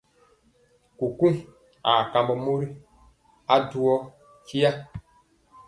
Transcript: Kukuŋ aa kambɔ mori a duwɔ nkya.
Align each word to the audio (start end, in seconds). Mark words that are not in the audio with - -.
Kukuŋ 0.97 1.33
aa 1.89 2.01
kambɔ 2.11 2.33
mori 2.45 2.67
a 3.53 3.55
duwɔ 3.69 3.95
nkya. 4.39 4.69